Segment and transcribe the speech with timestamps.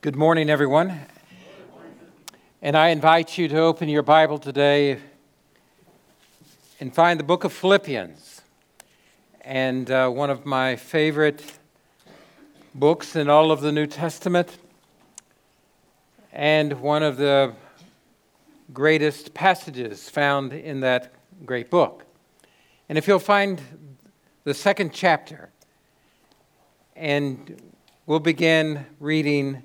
[0.00, 0.98] Good morning, everyone.
[2.62, 4.98] And I invite you to open your Bible today
[6.80, 8.40] and find the book of Philippians.
[9.42, 11.58] And uh, one of my favorite
[12.74, 14.56] books in all of the New Testament,
[16.32, 17.52] and one of the
[18.72, 21.12] greatest passages found in that
[21.44, 22.06] great book.
[22.88, 23.60] And if you'll find
[24.44, 25.50] the second chapter,
[26.96, 27.60] and
[28.06, 29.62] we'll begin reading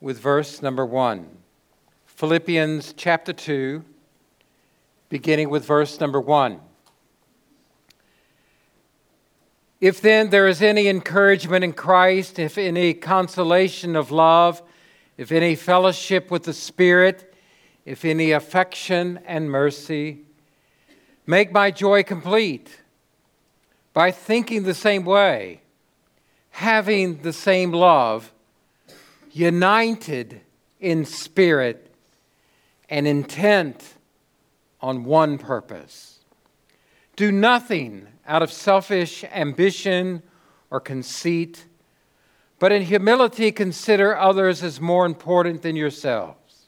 [0.00, 1.26] with verse number 1.
[2.06, 3.84] Philippians chapter 2,
[5.08, 6.60] beginning with verse number 1.
[9.80, 14.62] If then there is any encouragement in Christ, if any consolation of love,
[15.16, 17.34] if any fellowship with the Spirit,
[17.84, 20.22] if any affection and mercy,
[21.26, 22.82] make my joy complete
[23.92, 25.60] by thinking the same way,
[26.50, 28.32] having the same love
[29.38, 30.40] united
[30.80, 31.94] in spirit
[32.88, 33.94] and intent
[34.80, 36.18] on one purpose.
[37.14, 40.22] Do nothing out of selfish ambition
[40.70, 41.66] or conceit,
[42.58, 46.66] but in humility consider others as more important than yourselves.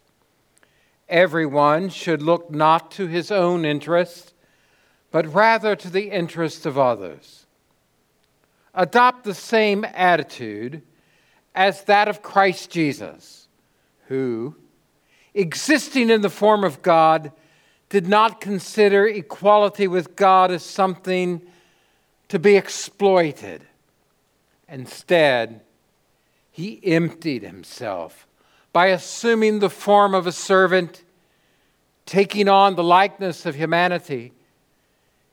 [1.08, 4.32] Everyone should look not to his own interest,
[5.10, 7.46] but rather to the interest of others.
[8.74, 10.82] Adopt the same attitude
[11.60, 13.46] as that of Christ Jesus,
[14.06, 14.56] who,
[15.34, 17.32] existing in the form of God,
[17.90, 21.42] did not consider equality with God as something
[22.28, 23.60] to be exploited.
[24.70, 25.60] Instead,
[26.50, 28.26] he emptied himself
[28.72, 31.04] by assuming the form of a servant,
[32.06, 34.32] taking on the likeness of humanity.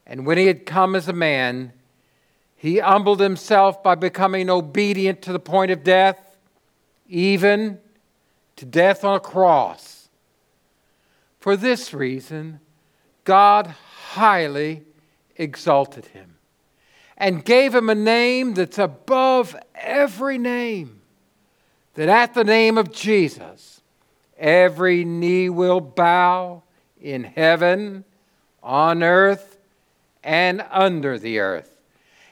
[0.05, 1.71] And when he had come as a man,
[2.59, 6.37] he humbled himself by becoming obedient to the point of death,
[7.07, 7.79] even
[8.55, 10.09] to death on a cross.
[11.39, 12.59] For this reason,
[13.23, 14.83] God highly
[15.35, 16.37] exalted him
[17.15, 21.01] and gave him a name that's above every name,
[21.93, 23.81] that at the name of Jesus,
[24.35, 26.63] every knee will bow
[26.99, 28.03] in heaven,
[28.63, 29.59] on earth,
[30.23, 31.76] and under the earth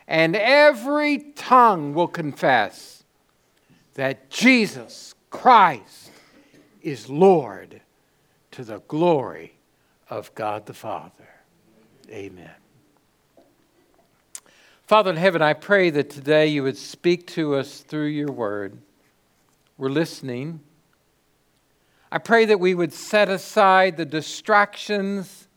[0.07, 3.03] and every tongue will confess
[3.95, 6.11] that Jesus Christ
[6.81, 7.81] is Lord
[8.51, 9.55] to the glory
[10.09, 11.11] of God the Father.
[12.09, 12.51] Amen.
[14.85, 18.77] Father in heaven, I pray that today you would speak to us through your word.
[19.77, 20.59] We're listening.
[22.11, 25.47] I pray that we would set aside the distractions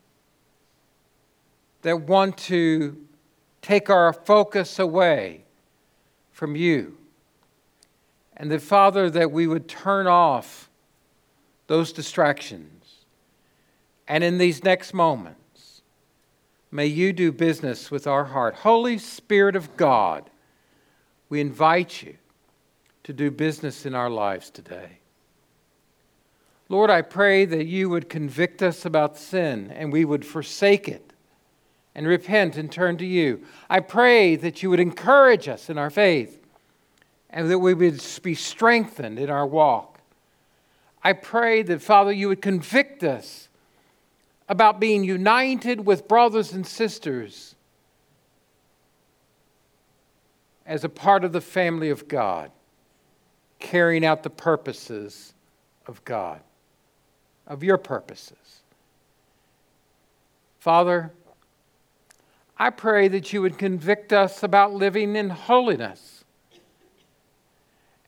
[1.83, 2.97] that want to
[3.63, 5.45] take our focus away
[6.31, 6.97] from you.
[8.37, 10.71] And that, Father, that we would turn off
[11.67, 13.05] those distractions.
[14.07, 15.83] And in these next moments,
[16.71, 18.55] may you do business with our heart.
[18.57, 20.31] Holy Spirit of God,
[21.29, 22.17] we invite you
[23.05, 24.99] to do business in our lives today.
[26.69, 31.08] Lord, I pray that you would convict us about sin and we would forsake it
[31.99, 33.45] and repent and turn to you.
[33.69, 36.41] I pray that you would encourage us in our faith
[37.29, 39.99] and that we would be strengthened in our walk.
[41.03, 43.49] I pray that, Father, you would convict us
[44.49, 47.57] about being united with brothers and sisters
[50.65, 52.53] as a part of the family of God,
[53.59, 55.35] carrying out the purposes
[55.85, 56.43] of God,
[57.45, 58.61] of your purposes.
[60.61, 61.13] Father,
[62.59, 66.25] I pray that you would convict us about living in holiness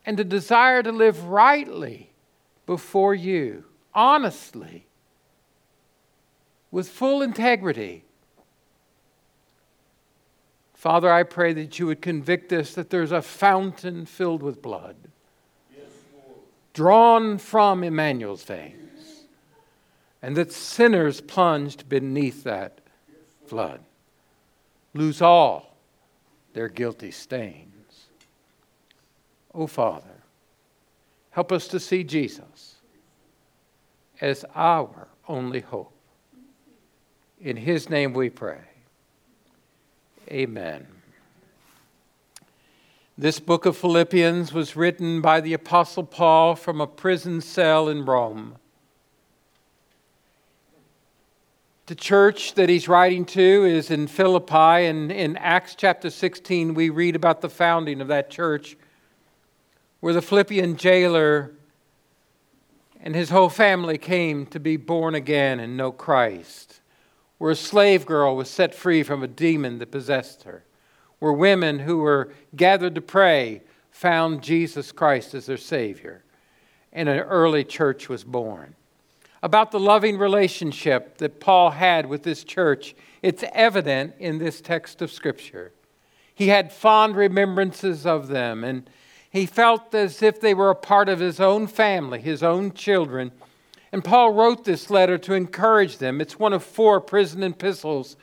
[0.05, 2.11] and the desire to live rightly
[2.67, 4.87] before you, honestly,
[6.73, 8.05] with full integrity.
[10.75, 14.97] Father, I pray that you would convict us that there's a fountain filled with blood,
[15.73, 15.87] yes,
[16.73, 19.27] drawn from Emmanuel's veins,
[20.23, 22.81] and that sinners plunged beneath that
[23.47, 23.81] flood
[24.95, 25.77] lose all
[26.53, 28.07] their guilty stains.
[29.55, 30.23] Oh, Father,
[31.31, 32.77] help us to see Jesus
[34.21, 35.93] as our only hope.
[37.41, 38.61] In his name we pray.
[40.31, 40.87] Amen.
[43.17, 48.05] This book of Philippians was written by the Apostle Paul from a prison cell in
[48.05, 48.57] Rome.
[51.91, 56.89] The church that he's writing to is in Philippi, and in Acts chapter 16, we
[56.89, 58.77] read about the founding of that church
[59.99, 61.51] where the Philippian jailer
[63.01, 66.81] and his whole family came to be born again and know Christ,
[67.39, 70.63] where a slave girl was set free from a demon that possessed her,
[71.19, 76.23] where women who were gathered to pray found Jesus Christ as their Savior,
[76.93, 78.77] and an early church was born.
[79.43, 85.01] About the loving relationship that Paul had with this church, it's evident in this text
[85.01, 85.73] of Scripture.
[86.35, 88.89] He had fond remembrances of them, and
[89.31, 93.33] he felt as if they were a part of his own family, his own children.
[93.93, 96.21] And Paul wrote this letter to encourage them.
[96.21, 98.17] It's one of four prison epistles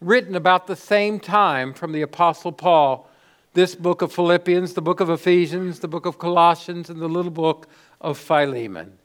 [0.00, 3.08] written about the same time from the Apostle Paul.
[3.54, 7.30] This book of Philippians, the book of Ephesians, the book of Colossians, and the little
[7.30, 7.68] book
[8.00, 8.98] of Philemon.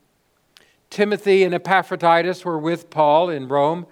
[0.94, 3.88] Timothy and Epaphroditus were with Paul in Rome.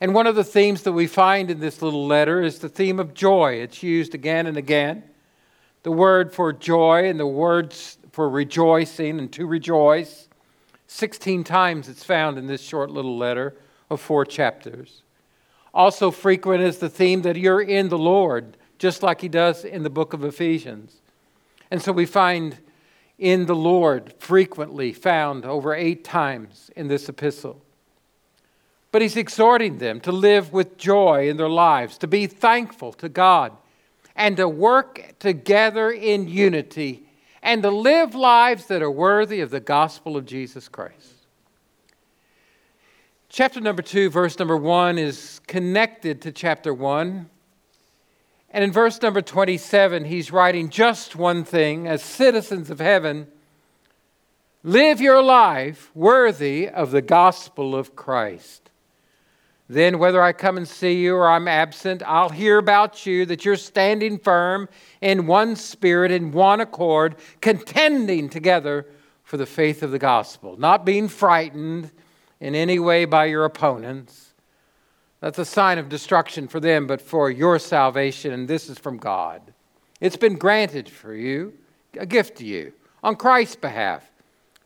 [0.00, 2.98] And one of the themes that we find in this little letter is the theme
[2.98, 3.56] of joy.
[3.56, 5.04] It's used again and again.
[5.82, 10.30] The word for joy and the words for rejoicing and to rejoice.
[10.86, 13.54] 16 times it's found in this short little letter
[13.90, 15.02] of four chapters.
[15.74, 19.82] Also, frequent is the theme that you're in the Lord, just like he does in
[19.82, 21.02] the book of Ephesians.
[21.70, 22.56] And so we find
[23.20, 27.62] in the Lord frequently found over eight times in this epistle.
[28.90, 33.08] But he's exhorting them to live with joy in their lives, to be thankful to
[33.08, 33.52] God
[34.16, 37.06] and to work together in unity
[37.42, 41.14] and to live lives that are worthy of the gospel of Jesus Christ.
[43.28, 47.28] Chapter number two, verse number one, is connected to chapter one.
[48.50, 53.28] And in verse number 27, he's writing just one thing as citizens of heaven,
[54.64, 58.70] live your life worthy of the gospel of Christ.
[59.68, 63.44] Then, whether I come and see you or I'm absent, I'll hear about you that
[63.44, 64.68] you're standing firm
[65.00, 68.84] in one spirit, in one accord, contending together
[69.22, 71.92] for the faith of the gospel, not being frightened
[72.40, 74.29] in any way by your opponents.
[75.20, 78.96] That's a sign of destruction for them, but for your salvation, and this is from
[78.96, 79.54] God.
[80.00, 81.54] It's been granted for you,
[81.98, 82.72] a gift to you,
[83.02, 84.10] on Christ's behalf,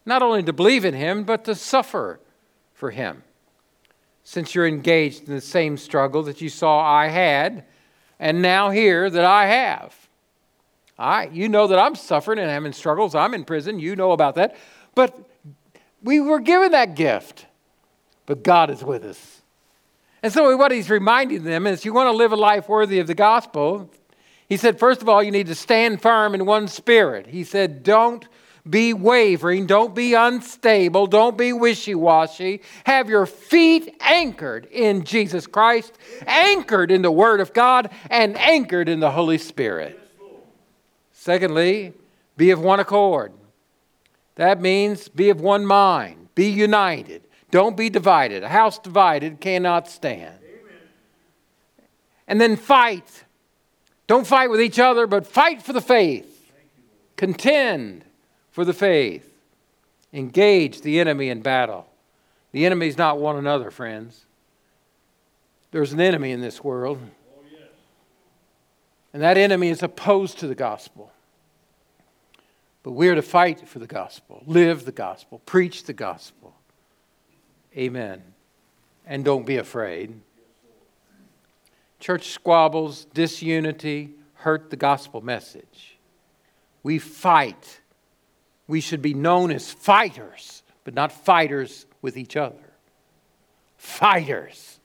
[0.06, 2.20] not only to believe in Him, but to suffer
[2.72, 3.24] for Him
[4.22, 7.64] since you're engaged in the same struggle that you saw I had
[8.18, 9.94] and now hear that I have.
[10.98, 13.14] I, you know that I'm suffering and having struggles.
[13.14, 13.78] I'm in prison.
[13.78, 14.56] You know about that.
[14.94, 15.18] But
[16.02, 17.46] we were given that gift.
[18.26, 19.33] But God is with us.
[20.24, 23.06] And so, what he's reminding them is you want to live a life worthy of
[23.06, 23.90] the gospel.
[24.48, 27.26] He said, first of all, you need to stand firm in one spirit.
[27.26, 28.26] He said, don't
[28.68, 32.62] be wavering, don't be unstable, don't be wishy washy.
[32.86, 35.92] Have your feet anchored in Jesus Christ,
[36.26, 40.00] anchored in the Word of God, and anchored in the Holy Spirit.
[41.12, 41.92] Secondly,
[42.38, 43.30] be of one accord.
[44.36, 47.23] That means be of one mind, be united.
[47.54, 48.42] Don't be divided.
[48.42, 50.34] A house divided cannot stand.
[50.42, 50.78] Amen.
[52.26, 53.22] And then fight.
[54.08, 56.50] Don't fight with each other, but fight for the faith.
[57.14, 58.04] Contend
[58.50, 59.32] for the faith.
[60.12, 61.86] Engage the enemy in battle.
[62.50, 64.24] The enemy is not one another, friends.
[65.70, 66.98] There's an enemy in this world.
[69.12, 71.12] And that enemy is opposed to the gospel.
[72.82, 76.44] But we're to fight for the gospel, live the gospel, preach the gospel.
[77.76, 78.22] Amen.
[79.06, 80.20] And don't be afraid.
[82.00, 85.96] Church squabbles, disunity hurt the gospel message.
[86.82, 87.81] We fight
[88.66, 92.56] we should be known as fighters, but not fighters with each other.
[93.76, 94.81] Fighters.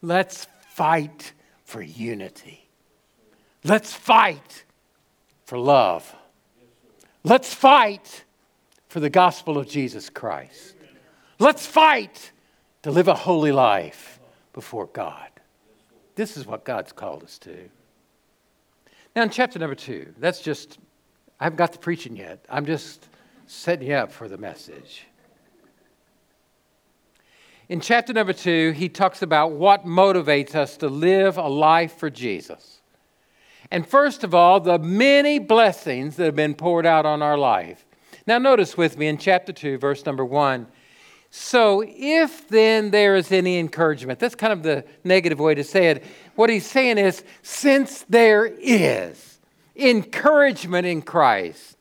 [0.00, 1.32] Let's fight
[1.64, 2.68] for unity.
[3.64, 4.64] Let's fight
[5.44, 6.14] for love.
[7.24, 8.24] Let's fight
[8.88, 10.75] for the gospel of Jesus Christ.
[11.38, 12.32] Let's fight
[12.82, 14.20] to live a holy life
[14.52, 15.28] before God.
[16.14, 17.68] This is what God's called us to.
[19.14, 20.78] Now, in chapter number two, that's just,
[21.38, 22.44] I haven't got to preaching yet.
[22.48, 23.08] I'm just
[23.46, 25.04] setting you up for the message.
[27.68, 32.08] In chapter number two, he talks about what motivates us to live a life for
[32.08, 32.80] Jesus.
[33.70, 37.84] And first of all, the many blessings that have been poured out on our life.
[38.26, 40.66] Now, notice with me in chapter 2, verse number 1.
[41.30, 45.88] So, if then there is any encouragement, that's kind of the negative way to say
[45.88, 46.04] it.
[46.34, 49.38] What he's saying is, since there is
[49.76, 51.76] encouragement in Christ,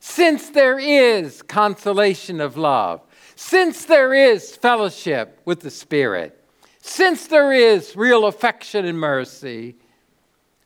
[0.00, 3.02] since there is consolation of love,
[3.36, 6.42] since there is fellowship with the Spirit,
[6.80, 9.76] since there is real affection and mercy,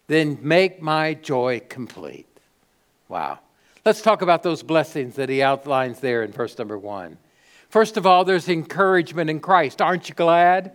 [0.07, 2.27] then make my joy complete.
[3.09, 3.41] Wow.
[3.85, 7.19] Let's talk about those blessings that he outlines there in verse number one.
[7.69, 9.83] First of all, there's encouragement in Christ.
[9.83, 10.73] Aren't you glad?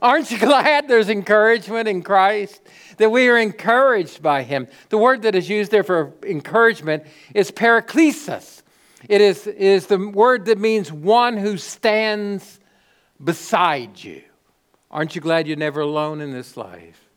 [0.00, 2.60] Aren't you glad there's encouragement in Christ?
[2.98, 4.68] That we are encouraged by Him.
[4.88, 7.04] The word that is used there for encouragement
[7.34, 8.62] is paraklesis.
[9.08, 12.58] It is, is the word that means one who stands
[13.22, 14.22] beside you.
[14.90, 17.07] Aren't you glad you're never alone in this life?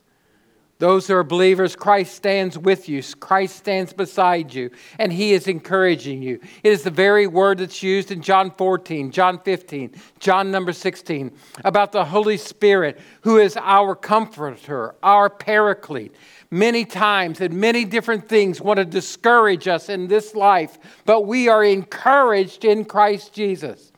[0.82, 3.04] Those who are believers, Christ stands with you.
[3.20, 6.40] Christ stands beside you, and He is encouraging you.
[6.64, 11.34] It is the very word that's used in John 14, John 15, John number 16
[11.64, 16.16] about the Holy Spirit, who is our comforter, our paraclete.
[16.50, 21.48] Many times and many different things want to discourage us in this life, but we
[21.48, 23.92] are encouraged in Christ Jesus.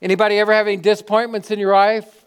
[0.00, 2.24] Anybody ever have any disappointments in your life?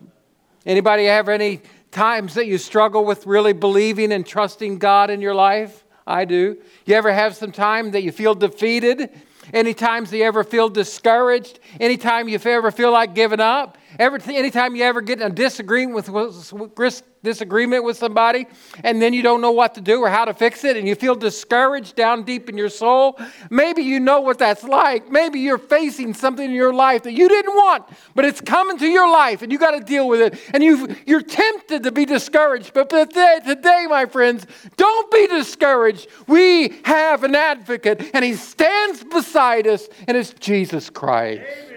[0.63, 5.35] Anybody have any times that you struggle with really believing and trusting God in your
[5.35, 5.83] life?
[6.05, 6.57] I do.
[6.85, 9.09] You ever have some time that you feel defeated?
[9.53, 11.59] Any times you ever feel discouraged?
[11.79, 13.77] Anytime you ever feel like giving up?
[13.97, 18.47] Every, anytime you ever get in a disagreement with, disagreement with somebody
[18.83, 20.95] and then you don't know what to do or how to fix it and you
[20.95, 25.11] feel discouraged down deep in your soul, maybe you know what that's like.
[25.11, 27.85] Maybe you're facing something in your life that you didn't want,
[28.15, 30.39] but it's coming to your life and you got to deal with it.
[30.53, 32.73] And you you're tempted to be discouraged.
[32.73, 34.45] But today, today, my friends,
[34.77, 36.07] don't be discouraged.
[36.27, 41.41] We have an advocate and he stands beside us and it's Jesus Christ.
[41.41, 41.69] Amen.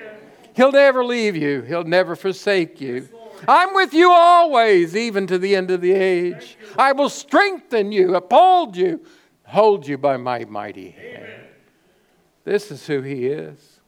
[0.54, 3.08] He'll never leave you, He'll never forsake you.
[3.48, 6.56] I'm with you always, even to the end of the age.
[6.76, 9.04] I will strengthen you, uphold you,
[9.44, 11.26] hold you by my mighty hand.
[12.44, 13.80] This is who He is.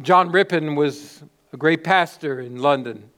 [0.00, 3.10] John Rippon was a great pastor in London.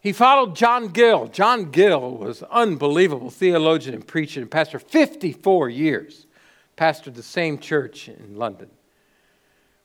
[0.00, 1.26] He followed John Gill.
[1.28, 6.26] John Gill was unbelievable theologian and preacher and pastor 54 years
[6.76, 8.70] pastored the same church in London.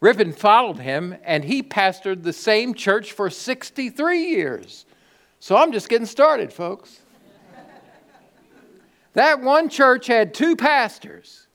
[0.02, 4.86] Rippon followed him, and he pastored the same church for 63 years.
[5.40, 7.02] So I'm just getting started, folks.
[9.14, 11.48] that one church had two pastors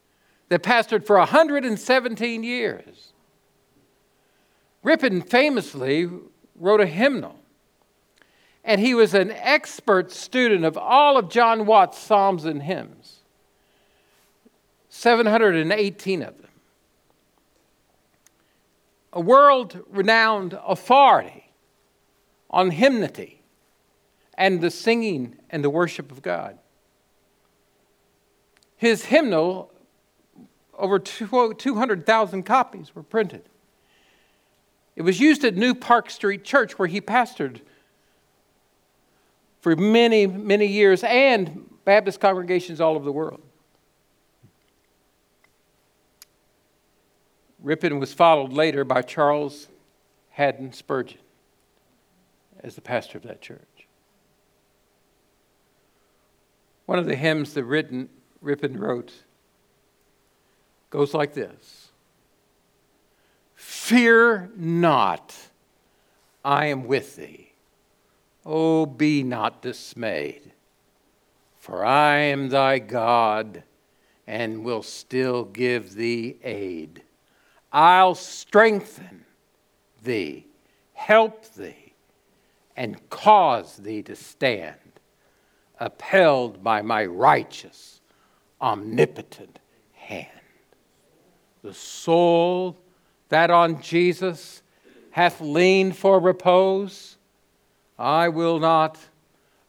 [0.48, 3.12] that pastored for 117 years.
[4.84, 6.08] Rippon famously
[6.54, 7.40] wrote a hymnal,
[8.62, 13.22] and he was an expert student of all of John Watts' Psalms and hymns.
[14.88, 16.45] 718 of them.
[19.16, 21.50] A world renowned authority
[22.50, 23.40] on hymnody
[24.34, 26.58] and the singing and the worship of God.
[28.76, 29.72] His hymnal,
[30.76, 33.48] over 200,000 copies were printed.
[34.96, 37.62] It was used at New Park Street Church, where he pastored
[39.62, 43.40] for many, many years, and Baptist congregations all over the world.
[47.62, 49.68] Rippon was followed later by Charles
[50.30, 51.18] Haddon Spurgeon
[52.60, 53.86] as the pastor of that church.
[56.84, 58.08] One of the hymns that Rippon,
[58.40, 59.12] Rippon wrote
[60.90, 61.90] goes like this
[63.54, 65.34] Fear not,
[66.44, 67.52] I am with thee.
[68.44, 70.52] Oh, be not dismayed,
[71.58, 73.64] for I am thy God
[74.26, 77.02] and will still give thee aid.
[77.76, 79.26] I'll strengthen
[80.02, 80.46] thee,
[80.94, 81.92] help thee,
[82.74, 84.78] and cause thee to stand,
[85.78, 88.00] upheld by my righteous,
[88.62, 89.58] omnipotent
[89.92, 90.30] hand.
[91.62, 92.78] The soul
[93.28, 94.62] that on Jesus
[95.10, 97.18] hath leaned for repose,
[97.98, 98.98] I will not,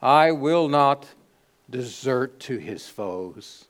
[0.01, 1.05] I will not
[1.69, 3.65] desert to his foes.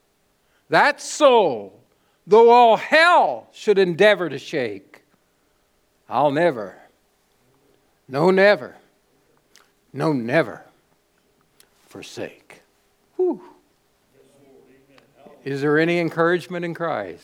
[0.70, 1.82] That soul
[2.28, 5.02] though all hell should endeavor to shake,
[6.10, 6.76] I'll never,
[8.08, 8.76] no, never,
[9.94, 10.64] no, never
[11.88, 12.62] forsake.
[13.16, 13.42] Whew.
[15.44, 17.24] Is there any encouragement in Christ?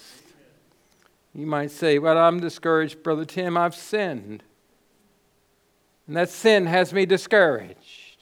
[1.36, 3.58] You might say, Well, I'm discouraged, Brother Tim.
[3.58, 4.44] I've sinned.
[6.08, 8.18] And that sin has me discouraged.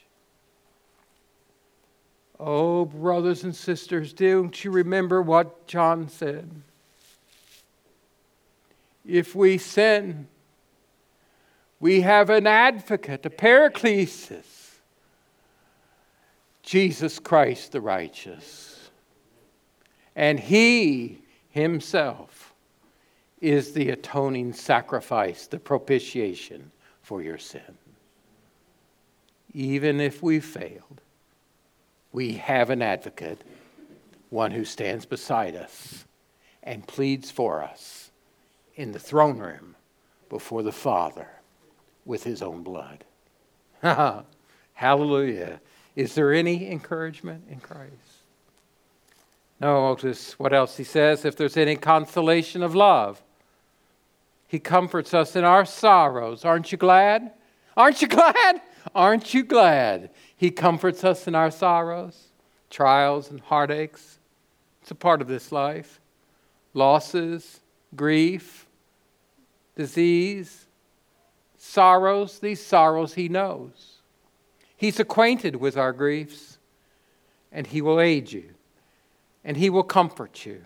[2.40, 6.50] Oh, brothers and sisters, don't you remember what John said?
[9.12, 10.28] If we sin.
[11.80, 14.46] We have an advocate, a paraclesis,
[16.64, 18.90] Jesus Christ the righteous.
[20.16, 22.54] And He Himself
[23.42, 27.78] is the atoning sacrifice, the propitiation for your sin.
[29.54, 31.02] Even if we failed,
[32.14, 33.42] we have an advocate,
[34.30, 36.06] one who stands beside us
[36.64, 38.01] and pleads for us
[38.76, 39.76] in the throne room
[40.30, 41.28] before the Father
[42.06, 43.04] with his own blood.
[44.74, 45.60] Hallelujah.
[45.96, 47.94] Is there any encouragement in Christ?
[49.60, 51.24] No, just what else he says?
[51.24, 53.22] If there's any consolation of love,
[54.48, 56.44] he comforts us in our sorrows.
[56.44, 57.32] Aren't you glad?
[57.78, 58.62] Aren't you glad?
[58.94, 60.10] Aren't you glad?
[60.36, 62.30] He comforts us in our sorrows,
[62.70, 64.20] trials, and heartaches.
[64.82, 66.02] It's a part of this life.
[66.74, 67.61] Losses,
[67.96, 68.68] grief,
[69.76, 70.68] disease,
[71.58, 74.02] sorrows, these sorrows he knows.
[74.76, 76.58] He's acquainted with our griefs,
[77.52, 78.50] and he will aid you,
[79.44, 80.64] and he will comfort you.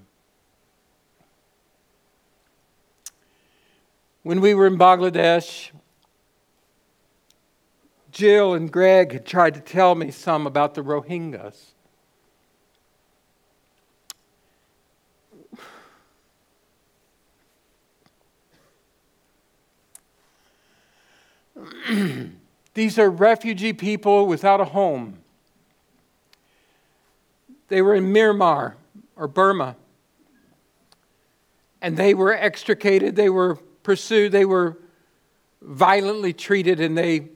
[4.23, 5.69] When we were in Bangladesh,
[8.11, 11.74] Jill and Greg had tried to tell me some about the Rohingyas.
[22.73, 25.19] These are refugee people without a home.
[27.67, 28.73] They were in Myanmar
[29.15, 29.75] or Burma.
[31.81, 34.77] And they were extricated, they were pursued, they were
[35.61, 37.29] violently treated, and they,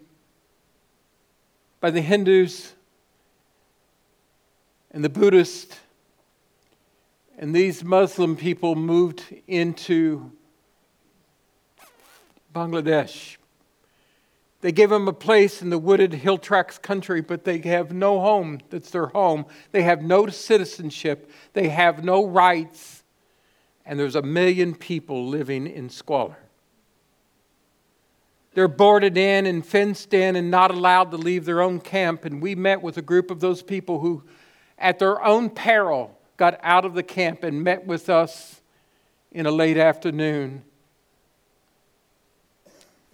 [1.80, 2.74] by the Hindus
[4.92, 5.80] and the Buddhists,
[7.38, 10.32] and these Muslim people moved into
[12.54, 13.39] Bangladesh.
[14.62, 18.20] They give them a place in the wooded hill tracts country, but they have no
[18.20, 19.46] home that's their home.
[19.72, 21.32] They have no citizenship.
[21.54, 23.04] They have no rights.
[23.86, 26.38] And there's a million people living in squalor.
[28.54, 32.26] They're boarded in and fenced in and not allowed to leave their own camp.
[32.26, 34.24] And we met with a group of those people who,
[34.78, 38.60] at their own peril, got out of the camp and met with us
[39.32, 40.64] in a late afternoon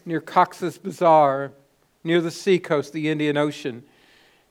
[0.05, 1.51] near Cox's Bazar,
[2.03, 3.83] near the seacoast, the Indian Ocean.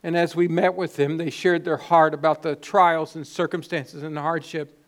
[0.03, 4.03] And as we met with them, they shared their heart about the trials and circumstances
[4.03, 4.79] and the hardship.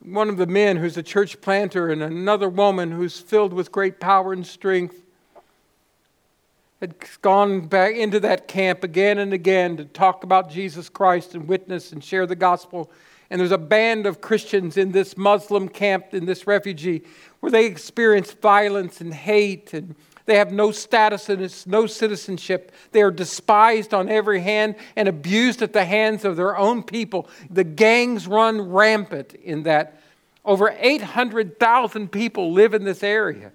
[0.00, 4.00] One of the men who's a church planter and another woman who's filled with great
[4.00, 5.00] power and strength
[6.80, 11.46] had gone back into that camp again and again to talk about Jesus Christ and
[11.46, 12.90] witness and share the gospel.
[13.32, 17.02] And there's a band of Christians in this Muslim camp, in this refugee,
[17.40, 19.94] where they experience violence and hate and
[20.26, 22.72] they have no status and no citizenship.
[22.90, 27.26] They are despised on every hand and abused at the hands of their own people.
[27.48, 29.98] The gangs run rampant in that.
[30.44, 33.52] Over 800,000 people live in this area.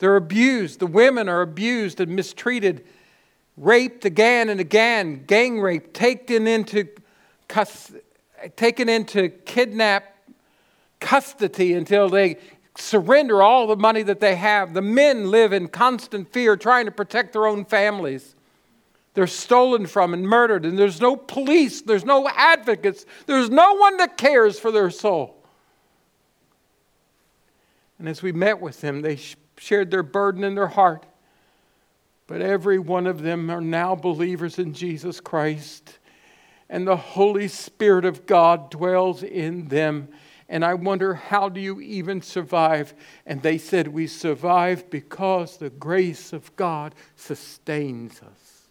[0.00, 0.80] They're abused.
[0.80, 2.84] The women are abused and mistreated,
[3.56, 6.88] raped again and again, gang rape, taken into,
[8.56, 10.04] taken into kidnap
[11.00, 12.38] custody until they
[12.76, 14.74] surrender all the money that they have.
[14.74, 18.34] The men live in constant fear, trying to protect their own families.
[19.14, 23.96] They're stolen from and murdered, and there's no police, there's no advocates, there's no one
[23.96, 25.42] that cares for their soul.
[27.98, 29.18] And as we met with them, they
[29.56, 31.06] shared their burden in their heart.
[32.26, 35.95] But every one of them are now believers in Jesus Christ,
[36.68, 40.08] and the Holy Spirit of God dwells in them
[40.48, 42.94] and I wonder, how do you even survive?
[43.26, 48.68] And they said, We survive because the grace of God sustains us.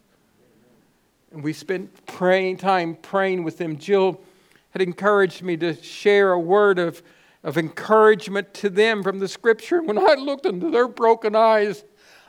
[1.32, 3.78] And we spent praying time praying with them.
[3.78, 4.22] Jill
[4.70, 7.04] had encouraged me to share a word of,
[7.44, 9.80] of encouragement to them from the scripture.
[9.80, 11.84] And when I looked into their broken eyes,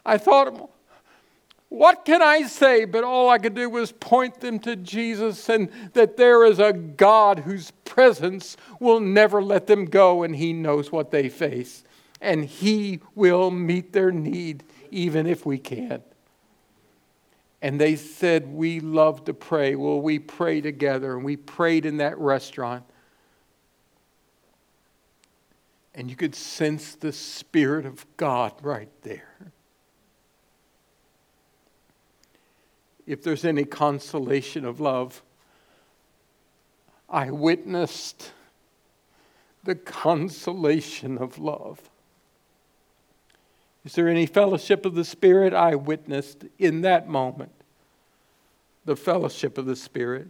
[0.04, 0.70] I thought,
[1.68, 2.84] what can I say?
[2.84, 6.72] But all I could do was point them to Jesus and that there is a
[6.72, 11.82] God whose presence will never let them go and He knows what they face.
[12.20, 16.04] And He will meet their need even if we can't.
[17.60, 19.74] And they said, We love to pray.
[19.74, 21.14] Well, we pray together.
[21.16, 22.84] And we prayed in that restaurant.
[25.94, 29.52] And you could sense the Spirit of God right there.
[33.06, 35.22] If there's any consolation of love,
[37.08, 38.32] I witnessed
[39.62, 41.80] the consolation of love.
[43.84, 45.54] Is there any fellowship of the Spirit?
[45.54, 47.52] I witnessed in that moment
[48.84, 50.28] the fellowship of the Spirit.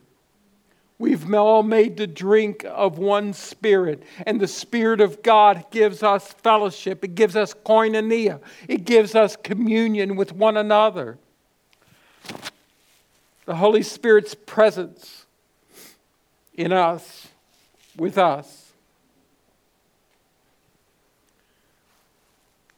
[0.99, 6.33] We've all made the drink of one Spirit, and the Spirit of God gives us
[6.33, 7.05] fellowship.
[7.05, 8.41] It gives us koinonia.
[8.69, 11.19] It gives us communion with one another
[13.47, 15.25] the Holy Spirit's presence
[16.55, 17.29] in us,
[17.97, 18.73] with us.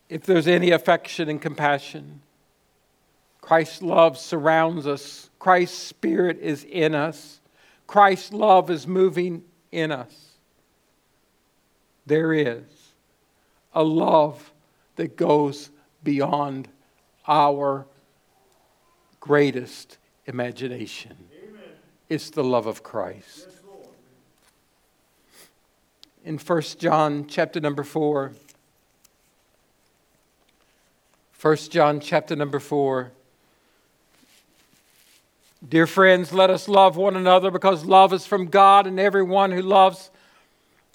[0.08, 2.20] If there's any affection and compassion,
[3.40, 5.30] Christ's love surrounds us.
[5.38, 7.40] Christ's spirit is in us.
[7.86, 10.32] Christ's love is moving in us.
[12.06, 12.64] There is
[13.74, 14.52] a love
[14.96, 15.70] that goes
[16.02, 16.68] beyond
[17.26, 17.86] our
[19.20, 19.98] greatest
[20.28, 21.16] imagination.
[21.42, 21.62] Amen.
[22.08, 23.48] It's the love of Christ.
[23.48, 23.60] Yes,
[26.24, 28.32] In 1 John chapter number 4,
[31.40, 33.10] 1 John chapter number 4,
[35.66, 39.60] Dear friends, let us love one another because love is from God, and everyone who
[39.60, 40.08] loves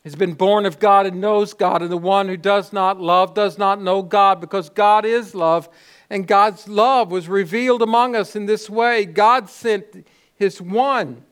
[0.05, 3.33] has been born of God and knows God, and the one who does not love
[3.33, 5.67] does not know God because God is love,
[6.09, 9.05] and God's love was revealed among us in this way.
[9.05, 11.23] God sent his one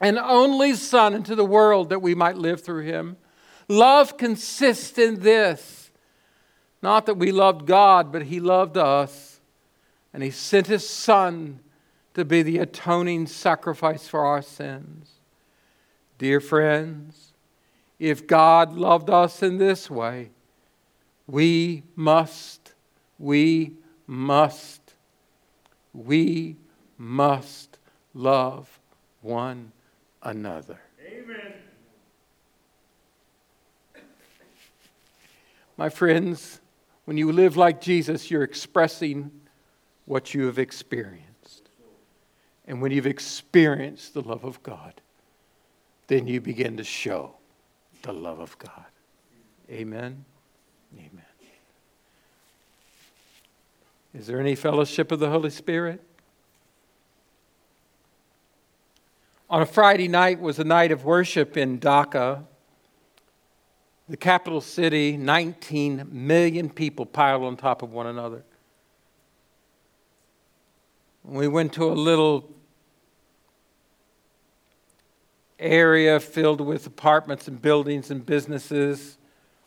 [0.00, 3.16] and only Son into the world that we might live through him.
[3.68, 5.90] Love consists in this
[6.80, 9.40] not that we loved God, but he loved us,
[10.12, 11.60] and he sent his Son
[12.14, 15.10] to be the atoning sacrifice for our sins.
[16.18, 17.32] Dear friends,
[17.98, 20.30] if God loved us in this way,
[21.26, 22.57] we must,
[23.18, 23.74] we
[24.06, 24.94] must,
[25.92, 26.56] we
[26.96, 27.78] must
[28.14, 28.78] love
[29.20, 29.72] one
[30.22, 30.80] another.
[31.06, 31.52] Amen.
[35.76, 36.60] My friends,
[37.04, 39.30] when you live like Jesus, you're expressing
[40.04, 41.68] what you have experienced.
[42.66, 45.00] And when you've experienced the love of God,
[46.08, 47.34] then you begin to show
[48.02, 48.84] the love of God.
[49.70, 50.24] Amen.
[50.96, 51.27] Amen.
[54.14, 56.02] Is there any fellowship of the Holy Spirit?
[59.50, 62.44] On a Friday night was a night of worship in Dhaka,
[64.08, 68.42] the capital city, 19 million people piled on top of one another.
[71.24, 72.50] We went to a little
[75.58, 79.18] area filled with apartments and buildings and businesses,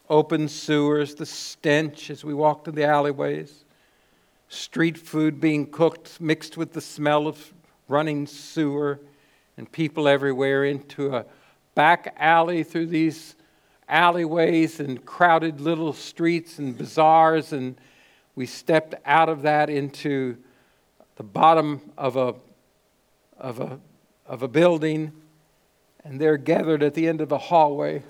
[0.09, 3.65] open sewers, the stench as we walked in the alleyways,
[4.51, 7.53] street food being cooked mixed with the smell of
[7.87, 8.99] running sewer,
[9.57, 11.25] and people everywhere into a
[11.75, 13.35] back alley through these
[13.87, 17.75] alleyways and crowded little streets and bazaars and
[18.35, 20.37] we stepped out of that into
[21.17, 22.33] the bottom of a
[23.37, 23.79] of a
[24.25, 25.11] of a building
[26.03, 28.01] and there, gathered at the end of the hallway,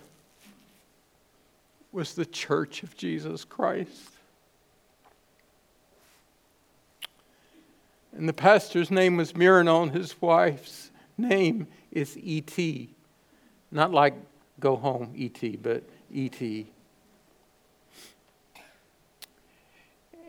[1.92, 4.11] was the church of Jesus Christ.
[8.22, 12.94] And the pastor's name was Myrna, and his wife's name is E.T.
[13.72, 14.14] Not like
[14.60, 15.82] go home, E.T., but
[16.12, 16.72] E.T.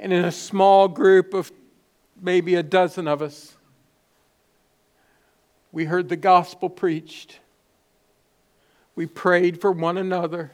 [0.01, 1.53] And in a small group of
[2.19, 3.59] maybe a dozen of us,
[5.71, 7.41] we heard the gospel preached.
[8.97, 10.53] We prayed for one another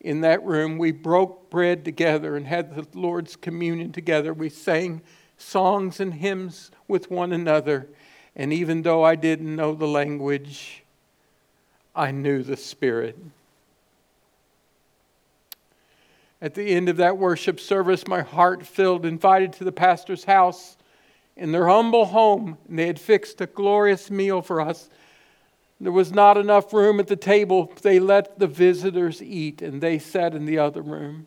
[0.00, 0.76] in that room.
[0.76, 4.34] We broke bread together and had the Lord's communion together.
[4.34, 5.02] We sang
[5.36, 7.88] songs and hymns with one another.
[8.34, 10.82] And even though I didn't know the language,
[11.94, 13.18] I knew the Spirit.
[16.40, 20.76] At the end of that worship service, my heart filled, invited to the pastor's house
[21.36, 24.88] in their humble home, and they had fixed a glorious meal for us
[25.82, 27.72] there was not enough room at the table.
[27.82, 31.26] They let the visitors eat, and they sat in the other room.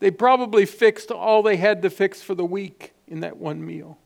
[0.00, 3.98] They probably fixed all they had to fix for the week in that one meal.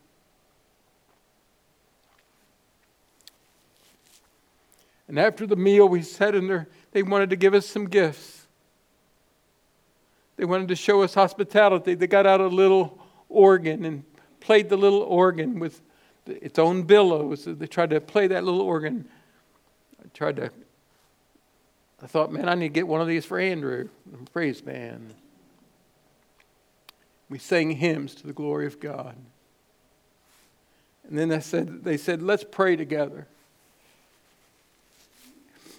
[5.09, 6.69] And after the meal, we sat in there.
[6.93, 8.47] They wanted to give us some gifts.
[10.37, 11.95] They wanted to show us hospitality.
[11.95, 14.05] They got out a little organ and
[14.41, 15.83] played the little organ with
[16.27, 17.45] its own billows.
[17.45, 19.07] They tried to play that little organ.
[20.03, 20.51] I tried to,
[22.03, 23.89] I thought, man, I need to get one of these for Andrew,
[24.33, 25.15] praise band.
[27.33, 29.17] We sang hymns to the glory of God.
[31.09, 33.27] And then they said, they said, let's pray together.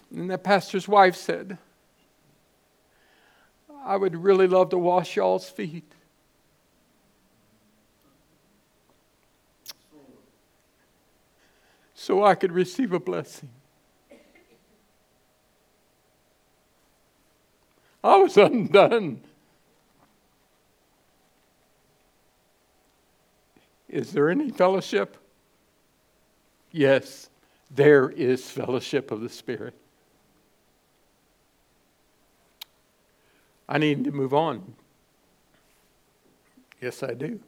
[0.09, 1.59] And that pastor's wife said,
[3.85, 5.91] I would really love to wash y'all's feet.
[11.93, 13.49] so I could receive a blessing.
[18.03, 19.21] I was undone.
[23.93, 25.17] Is there any fellowship?
[26.71, 27.29] Yes,
[27.69, 29.75] there is fellowship of the Spirit.
[33.69, 34.73] I need to move on.
[36.81, 37.39] Yes, I do.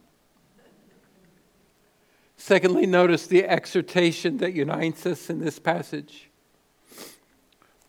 [2.38, 6.30] Secondly, notice the exhortation that unites us in this passage.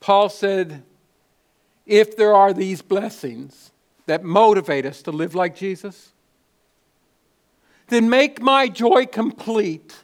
[0.01, 0.83] Paul said,
[1.85, 3.71] if there are these blessings
[4.07, 6.15] that motivate us to live like Jesus,
[7.89, 9.95] then make my joy complete.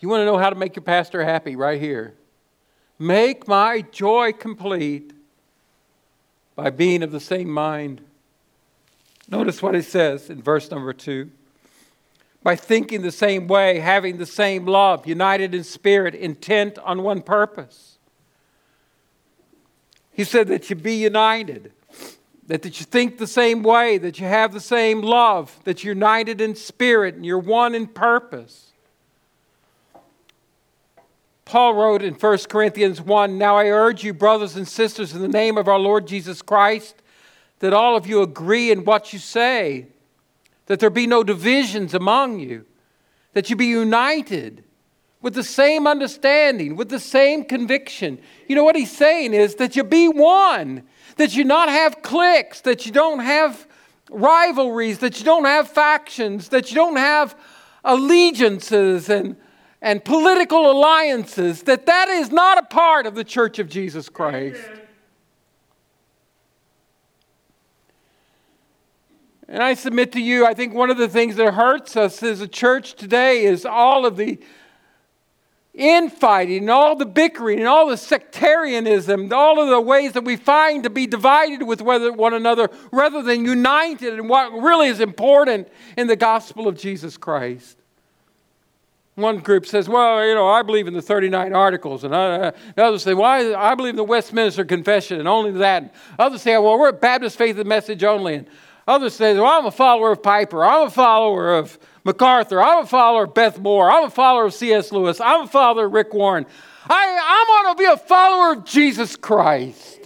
[0.00, 1.56] You want to know how to make your pastor happy?
[1.56, 2.14] Right here.
[2.98, 5.12] Make my joy complete
[6.54, 8.00] by being of the same mind.
[9.28, 11.30] Notice what it says in verse number two.
[12.42, 17.22] By thinking the same way, having the same love, united in spirit, intent on one
[17.22, 17.98] purpose.
[20.12, 21.72] He said that you be united,
[22.46, 25.94] that, that you think the same way, that you have the same love, that you're
[25.94, 28.72] united in spirit and you're one in purpose.
[31.44, 35.28] Paul wrote in 1 Corinthians 1 Now I urge you, brothers and sisters, in the
[35.28, 37.02] name of our Lord Jesus Christ,
[37.58, 39.86] that all of you agree in what you say,
[40.66, 42.64] that there be no divisions among you,
[43.34, 44.64] that you be united
[45.20, 48.18] with the same understanding, with the same conviction.
[48.46, 50.82] You know what he's saying is that you be one,
[51.16, 53.66] that you not have cliques, that you don't have
[54.10, 57.38] rivalries, that you don't have factions, that you don't have
[57.84, 59.36] allegiances and
[59.84, 64.58] and political alliances, that that is not a part of the church of Jesus Christ.
[64.64, 64.80] Amen.
[69.46, 72.40] And I submit to you, I think one of the things that hurts us as
[72.40, 74.38] a church today is all of the
[75.74, 80.36] infighting and all the bickering and all the sectarianism, all of the ways that we
[80.36, 85.68] find to be divided with one another rather than united in what really is important
[85.96, 87.76] in the gospel of Jesus Christ.
[89.16, 92.02] One group says, well, you know, I believe in the 39 articles.
[92.02, 95.82] And uh, others say, well, I, believe in the Westminster Confession and only that.
[95.82, 98.34] And others say, well, we're a Baptist faith and message only.
[98.34, 98.48] And
[98.88, 100.64] others say, well, I'm a follower of Piper.
[100.64, 102.62] I'm a follower of MacArthur.
[102.62, 103.90] I'm a follower of Beth Moore.
[103.90, 104.92] I'm a follower of C.S.
[104.92, 105.20] Lewis.
[105.20, 106.46] I'm a follower of Rick Warren.
[106.88, 110.00] I, I want to be a follower of Jesus Christ.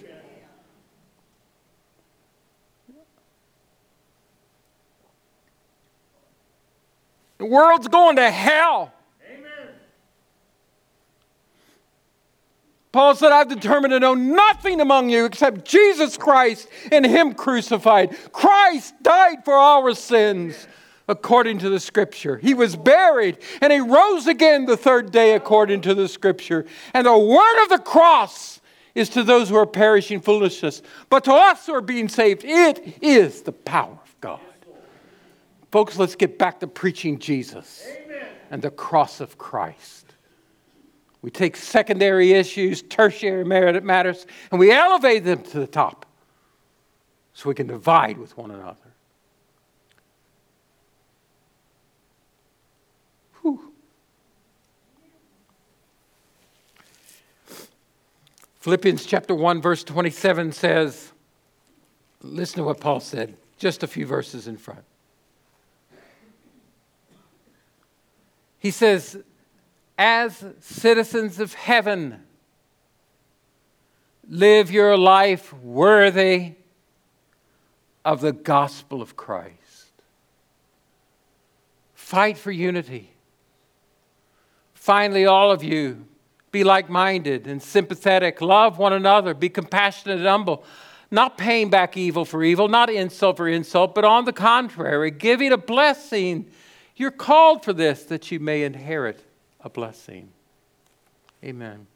[7.39, 8.93] The world's going to hell.
[9.29, 9.69] Amen.
[12.91, 18.17] Paul said, I've determined to know nothing among you except Jesus Christ and Him crucified.
[18.33, 20.67] Christ died for our sins
[21.09, 22.37] according to the Scripture.
[22.37, 26.67] He was buried and He rose again the third day according to the Scripture.
[26.95, 28.61] And the word of the cross
[28.95, 32.99] is to those who are perishing foolishness, but to us who are being saved, it
[33.01, 34.41] is the power of God.
[35.71, 38.27] Folks, let's get back to preaching Jesus Amen.
[38.51, 40.15] and the cross of Christ.
[41.21, 46.07] We take secondary issues, tertiary matters, and we elevate them to the top
[47.35, 48.88] so we can divide with one another.
[58.69, 61.13] Philippians chapter 1, verse 27 says,
[62.21, 64.85] listen to what Paul said, just a few verses in front.
[68.59, 69.23] He says,
[69.97, 72.23] as citizens of heaven,
[74.29, 76.53] live your life worthy
[78.05, 79.93] of the gospel of Christ.
[81.95, 83.13] Fight for unity.
[84.75, 86.05] Finally, all of you,
[86.51, 88.41] be like minded and sympathetic.
[88.41, 89.35] Love one another.
[89.35, 90.65] Be compassionate and humble.
[91.11, 95.53] Not paying back evil for evil, not insult for insult, but on the contrary, giving
[95.53, 96.51] a blessing.
[96.97, 99.25] You're called for this that you may inherit
[99.61, 100.31] a blessing.
[101.43, 101.87] Amen.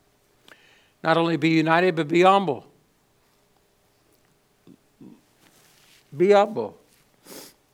[1.02, 2.66] Not only be united, but be humble.
[6.16, 6.78] Be humble.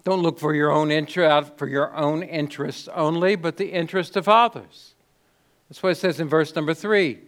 [0.05, 4.29] Don't look for your own interest for your own interests only, but the interest of
[4.29, 4.95] others.
[5.69, 7.19] That's what it says in verse number three.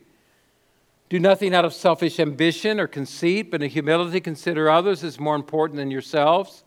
[1.09, 5.35] Do nothing out of selfish ambition or conceit, but in humility consider others as more
[5.35, 6.63] important than yourselves.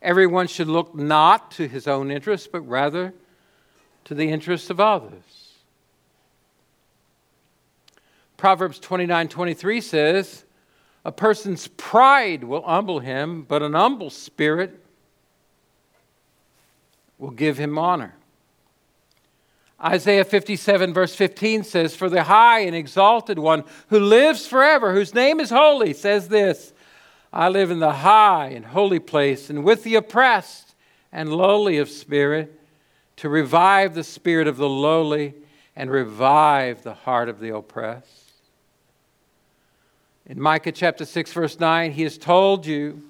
[0.00, 3.12] Everyone should look not to his own interests, but rather
[4.04, 5.52] to the interests of others.
[8.36, 10.44] Proverbs 29 23 says,
[11.04, 14.80] A person's pride will humble him, but an humble spirit
[17.18, 18.14] will give him honor.
[19.84, 25.14] Isaiah 57, verse 15 says, For the high and exalted one who lives forever, whose
[25.14, 26.72] name is holy, says this
[27.32, 30.74] I live in the high and holy place, and with the oppressed
[31.10, 32.58] and lowly of spirit
[33.16, 35.34] to revive the spirit of the lowly
[35.74, 38.32] and revive the heart of the oppressed.
[40.26, 43.02] In Micah chapter 6, verse 9, he has told you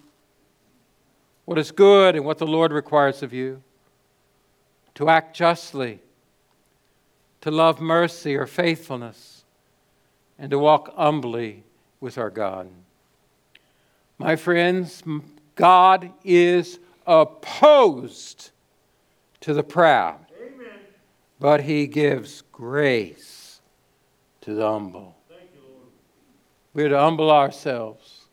[1.45, 3.63] what is good and what the Lord requires of you
[4.95, 6.01] to act justly,
[7.43, 9.45] to love mercy or faithfulness,
[10.39, 11.65] and to walk humbly
[12.01, 12.69] with our God.
[14.17, 15.03] My friends,
[15.57, 18.51] God is opposed
[19.41, 20.69] to the proud, Amen.
[21.41, 23.61] but he gives grace
[24.43, 25.17] to the humble.
[25.29, 25.37] You,
[26.75, 28.27] We're to humble ourselves,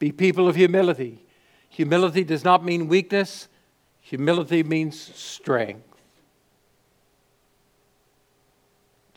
[0.00, 1.24] be people of humility.
[1.70, 3.48] Humility does not mean weakness,
[4.00, 5.93] humility means strength.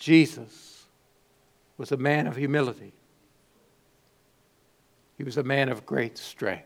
[0.07, 0.85] Jesus
[1.77, 2.93] was a man of humility.
[5.17, 6.63] He was a man of great strength.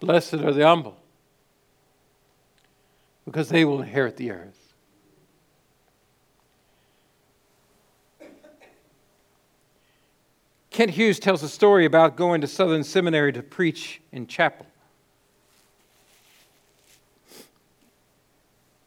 [0.00, 0.96] Blessed are the humble,
[3.24, 4.74] because they will inherit the earth.
[10.70, 14.66] Kent Hughes tells a story about going to Southern Seminary to preach in chapel.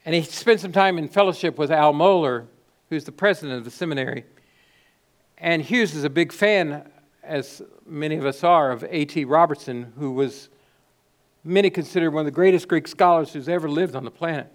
[0.07, 2.45] And he spent some time in fellowship with Al Mohler,
[2.89, 4.23] who's the president of the seminary.
[5.37, 6.89] And Hughes is a big fan,
[7.23, 9.25] as many of us are, of A.T.
[9.25, 10.47] Robertson, who was
[11.43, 14.49] many considered one of the greatest Greek scholars who's ever lived on the planet.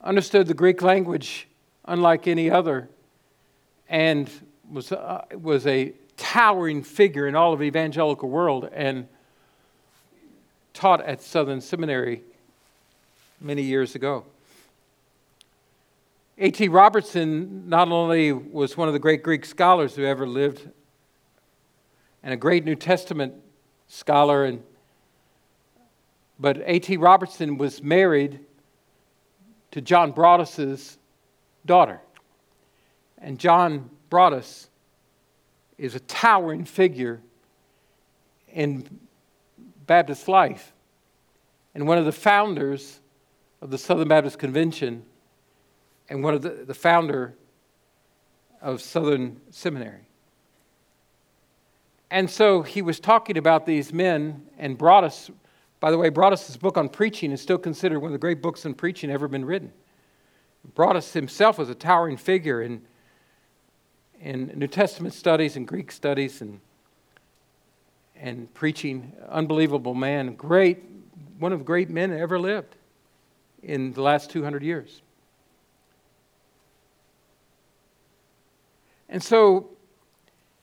[0.00, 1.48] Understood the Greek language
[1.84, 2.88] unlike any other,
[3.88, 4.30] and
[4.70, 9.08] was, uh, was a towering figure in all of the evangelical world and
[10.72, 12.22] taught at Southern Seminary
[13.40, 14.24] many years ago.
[16.38, 16.68] A.T.
[16.68, 20.68] Robertson not only was one of the great Greek scholars who ever lived,
[22.22, 23.34] and a great New Testament
[23.88, 24.62] scholar, and,
[26.38, 26.96] but A.T.
[26.96, 28.40] Robertson was married
[29.72, 30.98] to John Broadus's
[31.66, 32.00] daughter.
[33.18, 34.68] And John Broadus
[35.76, 37.20] is a towering figure
[38.52, 39.00] in
[39.86, 40.72] Baptist life
[41.74, 42.98] and one of the founders
[43.60, 45.02] of the Southern Baptist Convention
[46.08, 47.34] and one of the, the founder
[48.60, 50.00] of Southern Seminary.
[52.10, 55.30] And so he was talking about these men and Broadus,
[55.80, 58.64] By the way, Broadus' book on preaching is still considered one of the great books
[58.64, 59.72] on preaching ever been written.
[60.74, 62.82] Broadus himself was a towering figure in,
[64.20, 66.60] in New Testament studies and Greek studies and,
[68.16, 69.12] and preaching.
[69.28, 70.82] Unbelievable man, great,
[71.38, 72.77] one of the great men that ever lived
[73.62, 75.02] in the last 200 years.
[79.08, 79.70] And so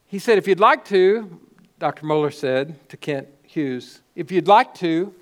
[0.06, 1.40] he said, if you'd like to,
[1.80, 2.06] Dr.
[2.06, 5.14] Mohler said to Kent Hughes, if you'd like to,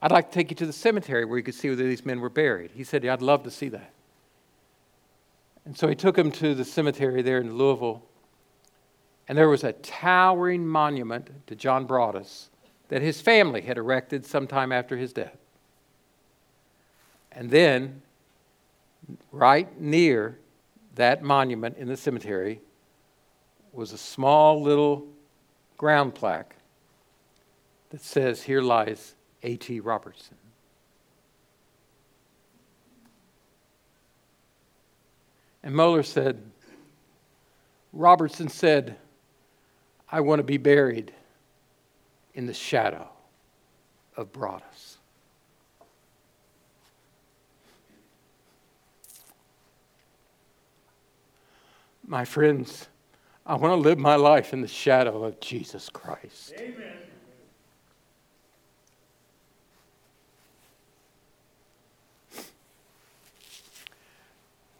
[0.00, 2.20] I'd like to take you to the cemetery where you could see where these men
[2.20, 2.70] were buried.
[2.74, 3.92] He said, yeah, I'd love to see that.
[5.66, 8.02] And so he took him to the cemetery there in Louisville.
[9.28, 12.48] And there was a towering monument to John Broadus
[12.88, 15.36] that his family had erected sometime after his death.
[17.32, 18.02] And then,
[19.32, 20.38] right near
[20.96, 22.60] that monument in the cemetery
[23.72, 25.06] was a small little
[25.76, 26.56] ground plaque
[27.90, 29.80] that says, Here lies A.T.
[29.80, 30.36] Robertson.
[35.62, 36.42] And Mohler said,
[37.92, 38.96] Robertson said,
[40.10, 41.12] I want to be buried
[42.34, 43.08] in the shadow
[44.16, 44.64] of Broadus.
[52.10, 52.88] My friends,
[53.46, 56.52] I want to live my life in the shadow of Jesus Christ.
[56.58, 56.96] Amen.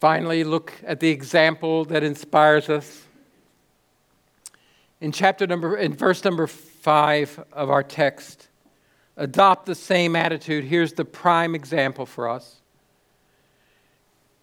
[0.01, 3.05] Finally, look at the example that inspires us.
[5.01, 8.49] In chapter number, in verse number five of our text,
[9.17, 10.65] adopt the same attitude.
[10.65, 12.60] Here's the prime example for us.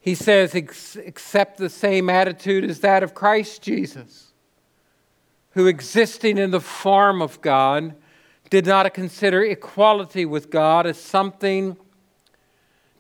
[0.08, 4.32] He says, accept the same attitude as that of Christ Jesus,
[5.50, 7.94] who existing in the form of God,
[8.50, 11.76] did not consider equality with God as something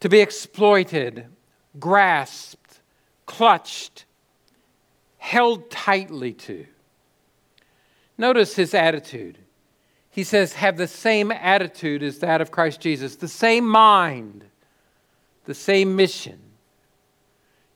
[0.01, 1.27] to be exploited,
[1.79, 2.81] grasped,
[3.25, 4.03] clutched,
[5.17, 6.67] held tightly to.
[8.17, 9.37] Notice his attitude.
[10.09, 14.43] He says, have the same attitude as that of Christ Jesus, the same mind,
[15.45, 16.41] the same mission.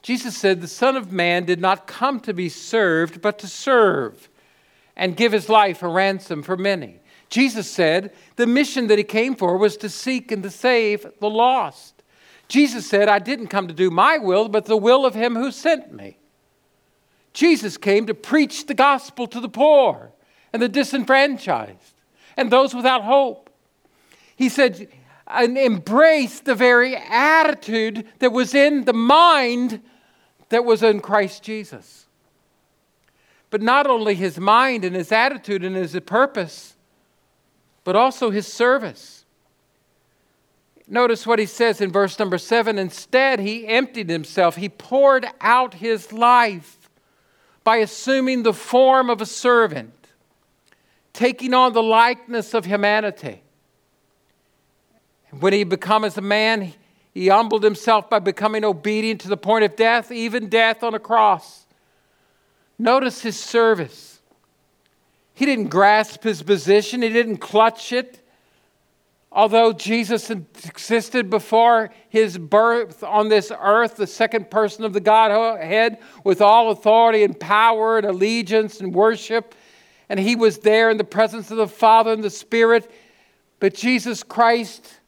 [0.02, 4.30] Jesus said, The Son of Man did not come to be served, but to serve
[4.96, 7.00] and give his life a ransom for many.
[7.30, 11.30] Jesus said the mission that he came for was to seek and to save the
[11.30, 12.04] lost.
[12.48, 15.52] Jesus said, I didn't come to do my will, but the will of him who
[15.52, 16.18] sent me.
[17.34, 20.12] Jesus came to preach the gospel to the poor
[20.52, 21.94] and the disenfranchised
[22.36, 23.50] and those without hope.
[24.36, 24.90] He said,
[25.28, 29.82] and embrace the very attitude that was in the mind
[30.52, 32.06] that was in Christ Jesus.
[33.50, 36.76] But not only his mind and his attitude and his purpose,
[37.84, 39.26] but also his service.
[40.88, 42.78] Notice what he says in verse number seven.
[42.78, 46.90] Instead, he emptied himself, he poured out his life
[47.64, 49.94] by assuming the form of a servant,
[51.14, 53.42] taking on the likeness of humanity.
[55.40, 56.74] When he became as a man,
[57.14, 61.00] he humbled himself by becoming obedient to the point of death, even death on a
[61.00, 61.66] cross.
[62.80, 64.22] Notice his service.
[65.34, 68.20] He didn't grasp his position, he didn't clutch it.
[69.34, 76.00] Although Jesus existed before his birth on this earth, the second person of the Godhead,
[76.26, 79.56] with all authority and power and allegiance and worship,
[80.10, 82.92] and he was there in the presence of the Father and the Spirit.
[83.62, 85.00] But Jesus Christ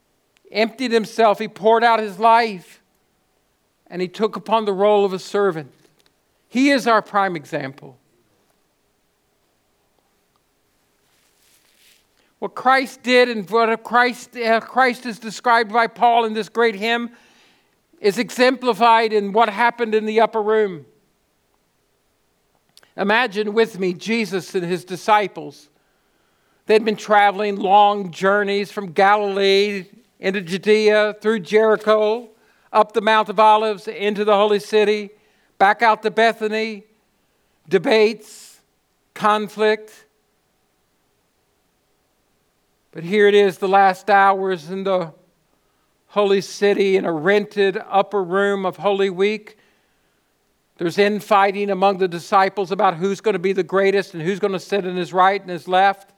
[0.54, 2.82] emptied himself, he poured out his life,
[3.88, 5.72] and he took upon the role of a servant.
[6.48, 7.98] He is our prime example.
[12.40, 16.76] What Christ did and what Christ, uh, Christ is described by Paul in this great
[16.76, 17.12] hymn
[18.02, 20.86] is exemplified in what happened in the upper room.
[22.98, 25.70] Imagine with me Jesus and his disciples.
[26.66, 29.86] They'd been traveling long journeys from Galilee
[30.24, 32.30] into Judea, through Jericho,
[32.72, 35.10] up the Mount of Olives, into the holy city,
[35.58, 36.86] back out to Bethany,
[37.68, 38.62] debates,
[39.14, 40.06] conflict.
[42.94, 45.14] But here it is, the last hours in the
[46.08, 49.58] holy city in a rented upper room of Holy Week.
[50.78, 54.54] There's infighting among the disciples about who's going to be the greatest and who's going
[54.54, 56.14] to sit in his right and his left.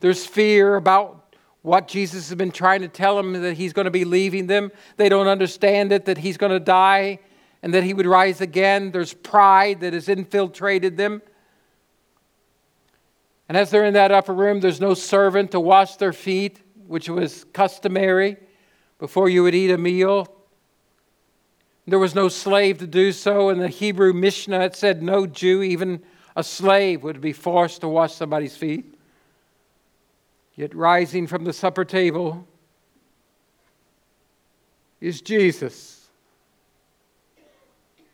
[0.00, 1.23] There's fear about
[1.64, 4.70] what Jesus has been trying to tell them that he's going to be leaving them.
[4.98, 7.20] They don't understand it, that he's going to die
[7.62, 8.90] and that he would rise again.
[8.90, 11.22] There's pride that has infiltrated them.
[13.48, 17.08] And as they're in that upper room, there's no servant to wash their feet, which
[17.08, 18.36] was customary
[18.98, 20.28] before you would eat a meal.
[21.86, 23.48] There was no slave to do so.
[23.48, 26.02] In the Hebrew Mishnah, it said no Jew, even
[26.36, 28.93] a slave, would be forced to wash somebody's feet.
[30.56, 32.46] Yet rising from the supper table
[35.00, 36.06] is Jesus,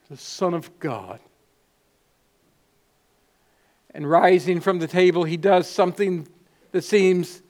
[0.09, 1.21] the Son of God.
[3.93, 6.27] And rising from the table, he does something
[6.73, 7.43] that seems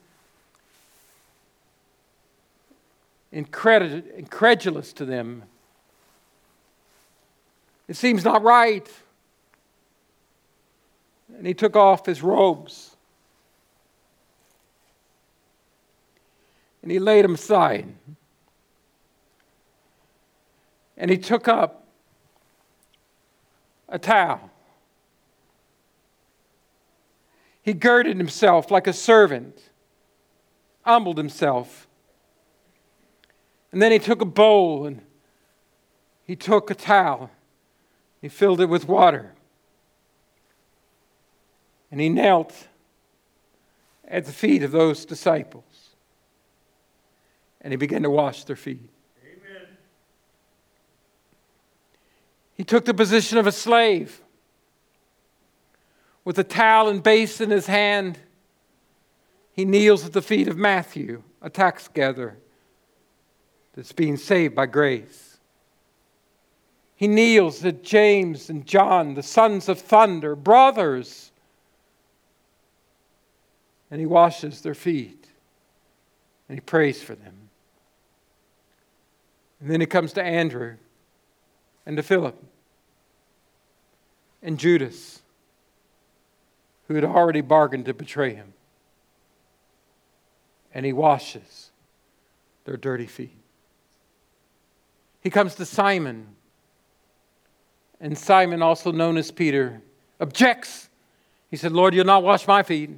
[3.31, 5.43] incredulous to them.
[7.87, 8.89] It seems not right.
[11.37, 12.90] And he took off his robes.
[16.81, 17.87] And he laid him aside.
[20.97, 21.87] And he took up
[23.89, 24.49] a towel.
[27.61, 29.69] He girded himself like a servant,
[30.81, 31.87] humbled himself.
[33.71, 35.01] And then he took a bowl and
[36.25, 37.29] he took a towel.
[38.21, 39.33] He filled it with water.
[41.91, 42.67] And he knelt
[44.07, 45.90] at the feet of those disciples
[47.61, 48.89] and he began to wash their feet.
[49.23, 49.67] Amen.
[52.55, 54.21] He took the position of a slave
[56.25, 58.19] with a towel and basin in his hand.
[59.53, 62.37] He kneels at the feet of Matthew, a tax gatherer
[63.73, 65.39] that's being saved by grace.
[66.95, 71.31] He kneels at James and John, the sons of thunder, brothers,
[73.89, 75.27] and he washes their feet
[76.51, 77.49] and he prays for them.
[79.61, 80.75] And then he comes to Andrew
[81.85, 82.35] and to Philip
[84.41, 85.21] and Judas,
[86.87, 88.53] who had already bargained to betray him.
[90.73, 91.69] And he washes
[92.65, 93.37] their dirty feet.
[95.21, 96.27] He comes to Simon,
[97.99, 99.81] and Simon, also known as Peter,
[100.19, 100.89] objects.
[101.51, 102.89] He said, Lord, you'll not wash my feet.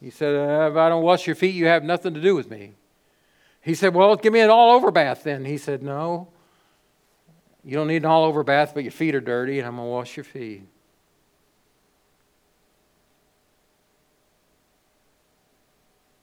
[0.00, 2.50] He said, uh, If I don't wash your feet, you have nothing to do with
[2.50, 2.72] me.
[3.66, 5.44] He said, Well, give me an all over bath then.
[5.44, 6.28] He said, No.
[7.64, 9.88] You don't need an all over bath, but your feet are dirty, and I'm going
[9.88, 10.62] to wash your feet.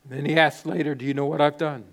[0.06, 1.84] then he asked later, Do you know what I've done?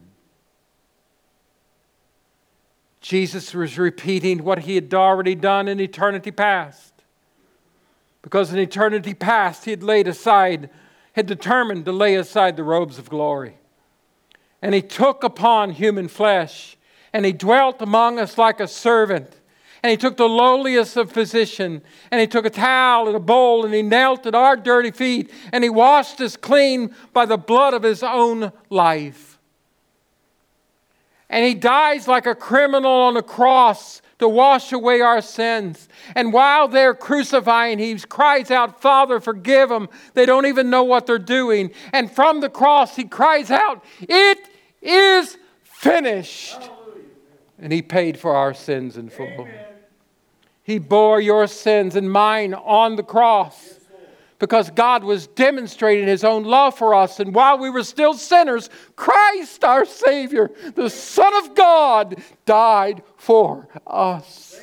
[3.00, 6.92] Jesus was repeating what he had already done in eternity past.
[8.22, 10.70] Because in eternity past, he had laid aside,
[11.14, 13.59] had determined to lay aside the robes of glory.
[14.62, 16.76] And he took upon human flesh,
[17.12, 19.36] and he dwelt among us like a servant.
[19.82, 23.64] And he took the lowliest of physician, and he took a towel and a bowl,
[23.64, 27.72] and he knelt at our dirty feet, and he washed us clean by the blood
[27.72, 29.30] of his own life
[31.30, 35.88] and he dies like a criminal on a cross to wash away our sins.
[36.16, 39.88] And while they're crucifying, he cries out, Father, forgive them.
[40.14, 41.70] They don't even know what they're doing.
[41.92, 44.38] And from the cross, he cries out, It
[44.80, 46.54] is finished.
[46.54, 47.04] Hallelujah.
[47.58, 49.26] And he paid for our sins in full.
[49.26, 49.66] Amen.
[50.62, 53.80] He bore your sins and mine on the cross
[54.38, 57.20] because God was demonstrating his own love for us.
[57.20, 63.68] And while we were still sinners, Christ, our Savior, the Son of God, died for
[63.86, 64.60] us.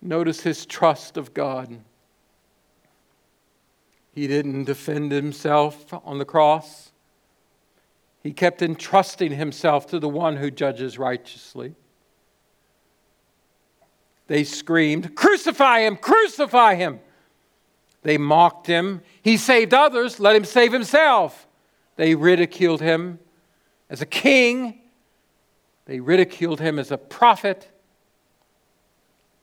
[0.00, 1.78] Notice his trust of God.
[4.14, 6.92] He didn't defend himself on the cross.
[8.22, 11.74] He kept entrusting himself to the one who judges righteously.
[14.28, 15.96] They screamed, Crucify him!
[15.96, 17.00] Crucify him!
[18.02, 19.02] They mocked him.
[19.20, 21.48] He saved others, let him save himself.
[21.96, 23.18] They ridiculed him
[23.90, 24.80] as a king.
[25.86, 27.68] They ridiculed him as a prophet.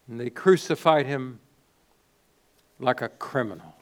[0.08, 1.40] And they crucified him
[2.80, 3.76] like a criminal.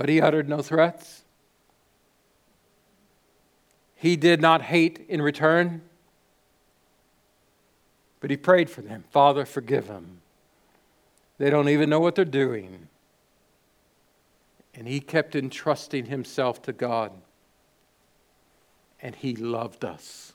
[0.00, 1.24] But he uttered no threats.
[3.94, 5.82] He did not hate in return.
[8.20, 10.22] But he prayed for them Father, forgive them.
[11.36, 12.88] They don't even know what they're doing.
[14.74, 17.12] And he kept entrusting himself to God.
[19.02, 20.32] And he loved us.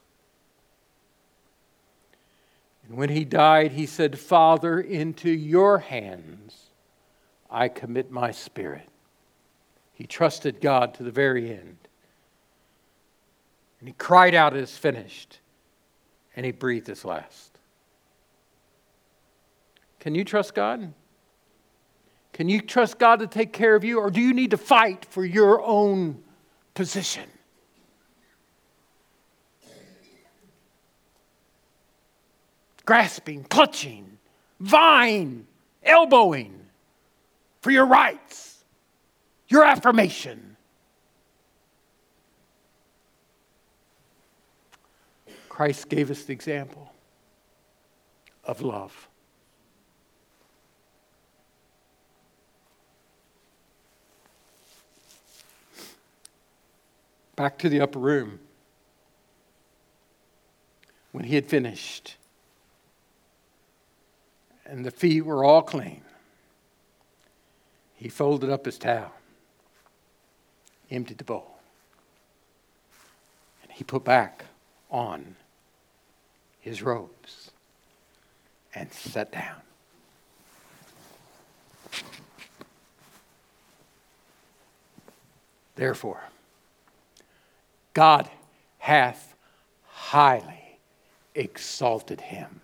[2.86, 6.70] And when he died, he said, Father, into your hands
[7.50, 8.88] I commit my spirit.
[9.96, 11.78] He trusted God to the very end.
[13.80, 15.38] And he cried out, It is finished.
[16.36, 17.58] And he breathed his last.
[19.98, 20.92] Can you trust God?
[22.34, 25.06] Can you trust God to take care of you, or do you need to fight
[25.06, 26.22] for your own
[26.74, 27.24] position?
[32.84, 34.18] Grasping, clutching,
[34.60, 35.46] vying,
[35.82, 36.66] elbowing
[37.62, 38.45] for your rights,
[39.48, 40.56] your affirmation.
[45.48, 46.92] Christ gave us the example
[48.44, 49.08] of love.
[57.36, 58.40] back to the upper room.
[61.12, 62.16] When he had finished,
[64.64, 66.02] and the feet were all clean,
[67.94, 69.12] he folded up his towel,
[70.90, 71.58] emptied the bowl,
[73.62, 74.44] and he put back
[74.90, 75.36] on
[76.60, 77.50] his robes
[78.74, 79.56] and sat down.
[85.76, 86.22] Therefore,
[87.92, 88.30] God
[88.78, 89.34] hath
[89.88, 90.78] highly
[91.34, 92.60] exalted him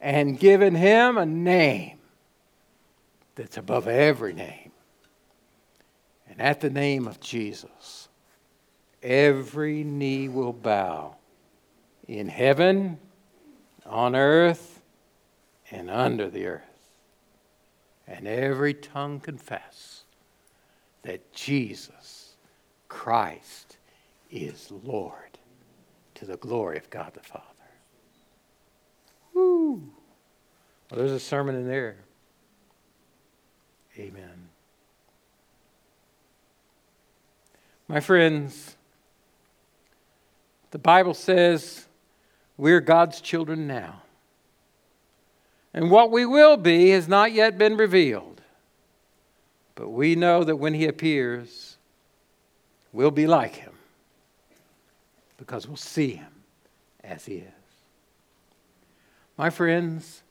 [0.00, 1.98] and given him a name
[3.34, 4.69] that's above every name.
[6.40, 8.08] At the name of Jesus,
[9.02, 11.16] every knee will bow
[12.08, 12.98] in heaven,
[13.84, 14.80] on earth,
[15.70, 16.62] and under the earth.
[18.08, 20.04] And every tongue confess
[21.02, 22.36] that Jesus
[22.88, 23.76] Christ
[24.30, 25.38] is Lord
[26.14, 27.44] to the glory of God the Father.
[29.34, 29.82] Woo!
[30.90, 31.96] Well, there's a sermon in there.
[33.98, 34.49] Amen.
[37.90, 38.76] My friends,
[40.70, 41.88] the Bible says
[42.56, 44.02] we're God's children now.
[45.74, 48.42] And what we will be has not yet been revealed.
[49.74, 51.78] But we know that when He appears,
[52.92, 53.72] we'll be like Him
[55.36, 56.44] because we'll see him
[57.02, 57.52] as he is.
[59.36, 60.22] My friends,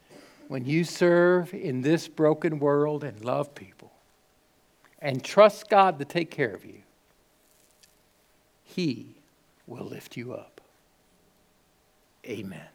[0.48, 3.92] when you serve in this broken world and love people
[5.00, 6.84] and trust God to take care of you,
[8.76, 9.16] he
[9.66, 10.62] will lift you up.
[12.26, 12.68] Amen.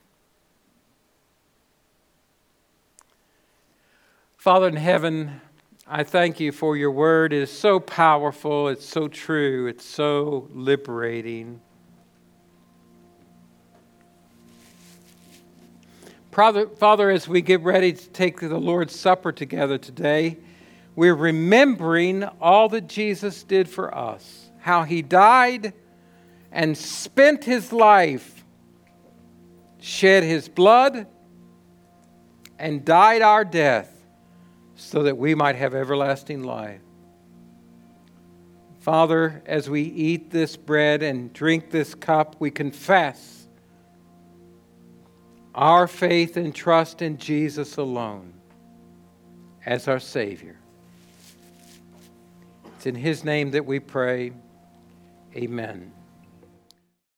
[4.36, 5.40] Father in heaven,
[5.86, 7.32] I thank you for your word.
[7.32, 11.61] It is so powerful, it's so true, it's so liberating.
[16.30, 20.38] Father, as we get ready to take the Lord's Supper together today,
[20.97, 25.72] we're remembering all that Jesus did for us, how he died
[26.55, 28.44] and spent his life,
[29.80, 31.09] shed his blood,
[32.61, 33.92] and died our death
[34.76, 36.80] so that we might have everlasting life.
[38.78, 43.48] Father, as we eat this bread and drink this cup, we confess
[45.57, 48.32] our faith and trust in Jesus alone
[49.66, 50.57] as our Savior.
[52.76, 54.32] It's in His name that we pray.
[55.34, 55.90] Amen.